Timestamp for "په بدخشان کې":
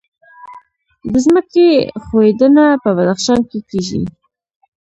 2.83-3.59